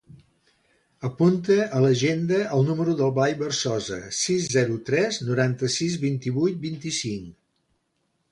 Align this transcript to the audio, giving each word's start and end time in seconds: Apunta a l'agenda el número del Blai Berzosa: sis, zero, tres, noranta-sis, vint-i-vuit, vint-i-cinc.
Apunta 1.09 1.57
a 1.65 1.81
l'agenda 1.83 2.39
el 2.55 2.63
número 2.69 2.95
del 3.01 3.11
Blai 3.19 3.35
Berzosa: 3.43 3.99
sis, 4.21 4.49
zero, 4.55 4.79
tres, 4.89 5.21
noranta-sis, 5.27 5.99
vint-i-vuit, 6.07 6.57
vint-i-cinc. 6.67 7.29